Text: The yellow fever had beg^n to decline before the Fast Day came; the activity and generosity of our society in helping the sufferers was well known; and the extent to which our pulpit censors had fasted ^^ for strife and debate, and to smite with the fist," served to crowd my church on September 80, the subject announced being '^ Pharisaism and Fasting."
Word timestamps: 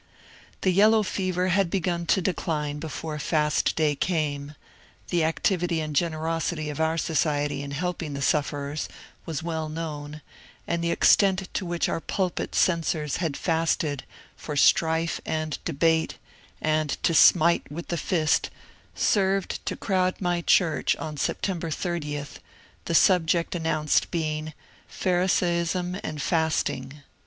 The 0.61 0.71
yellow 0.71 1.03
fever 1.03 1.49
had 1.49 1.69
beg^n 1.69 2.07
to 2.07 2.23
decline 2.23 2.79
before 2.79 3.17
the 3.17 3.23
Fast 3.23 3.75
Day 3.75 3.93
came; 3.95 4.55
the 5.09 5.23
activity 5.23 5.79
and 5.79 5.95
generosity 5.95 6.71
of 6.71 6.81
our 6.81 6.97
society 6.97 7.61
in 7.61 7.69
helping 7.69 8.15
the 8.15 8.21
sufferers 8.23 8.89
was 9.27 9.43
well 9.43 9.69
known; 9.69 10.23
and 10.67 10.83
the 10.83 10.89
extent 10.89 11.47
to 11.53 11.67
which 11.67 11.87
our 11.87 12.01
pulpit 12.01 12.55
censors 12.55 13.17
had 13.17 13.37
fasted 13.37 14.03
^^ 14.11 14.11
for 14.35 14.55
strife 14.55 15.21
and 15.23 15.59
debate, 15.65 16.17
and 16.63 16.97
to 17.03 17.13
smite 17.13 17.71
with 17.71 17.89
the 17.89 17.95
fist," 17.95 18.49
served 18.95 19.63
to 19.67 19.75
crowd 19.75 20.15
my 20.19 20.41
church 20.41 20.95
on 20.95 21.15
September 21.15 21.67
80, 21.67 22.25
the 22.85 22.95
subject 22.95 23.53
announced 23.53 24.09
being 24.09 24.45
'^ 24.45 24.53
Pharisaism 24.87 25.93
and 26.03 26.19
Fasting." 26.23 27.03